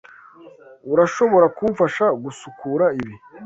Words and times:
Urashobora 0.93 1.47
kumfasha 1.57 2.05
gusukura 2.23 2.85
ibi? 2.99 3.15